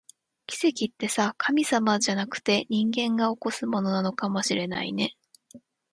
[0.47, 5.13] 奇跡ってさ、神様じゃなくて、人間が起こすものなのかもしれないね